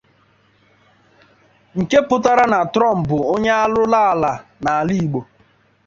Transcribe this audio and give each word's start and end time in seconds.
nke 1.79 1.97
pụtara 2.07 2.45
na 2.53 2.59
Trump 2.73 2.99
bụ 3.09 3.17
onye 3.33 3.51
arụrụala 3.63 4.31
n’olu 4.63 4.93
Igbo. 5.03 5.21